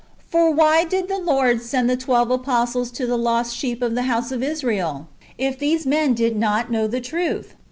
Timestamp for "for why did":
0.29-1.09